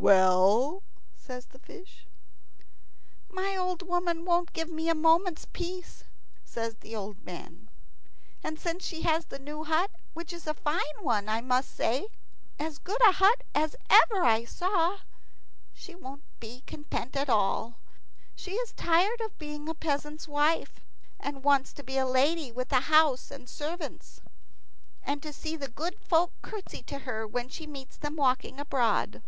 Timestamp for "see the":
25.32-25.68